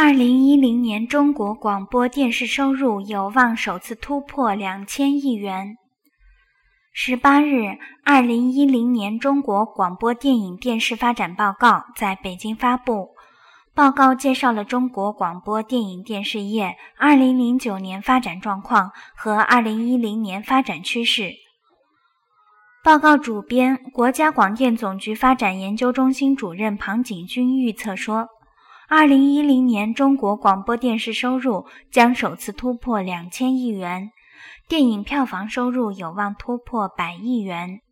[0.00, 5.76] 二零一零年中国广播电视收入有望首次突破两千亿元。
[6.92, 13.08] 十八日，二零一零年中国广播电影电视发展报告在北京发布。
[13.74, 21.32] 报告介绍了中国广播电影电视业二零零九年发展状况和二零一零年发展趋势。
[22.84, 28.28] 报告主编、国家广电总局发展研究中心主任庞景军预测说，
[28.90, 34.12] 二零一零年中国广播电视收入将首次突破两千亿元。
[34.66, 37.82] 电影票房收入有望突破百亿元。